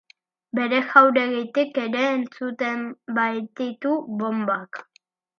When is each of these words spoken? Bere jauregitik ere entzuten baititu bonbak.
Bere 0.59 0.77
jauregitik 0.93 1.75
ere 1.81 2.05
entzuten 2.13 2.81
baititu 3.19 3.91
bonbak. 4.23 4.81